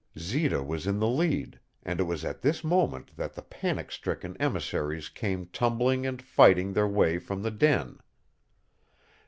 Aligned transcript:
Zita 0.17 0.63
was 0.63 0.87
in 0.87 0.97
the 0.97 1.07
lead, 1.07 1.59
and 1.83 1.99
it 1.99 2.05
was 2.05 2.25
at 2.25 2.41
this 2.41 2.63
moment 2.63 3.11
that 3.17 3.35
the 3.35 3.43
panic 3.43 3.91
stricken 3.91 4.35
emissaries 4.41 5.09
came 5.09 5.45
tumbling 5.53 6.07
and 6.07 6.19
fighting 6.19 6.73
their 6.73 6.87
way 6.87 7.19
from 7.19 7.43
the 7.43 7.51
den. 7.51 7.99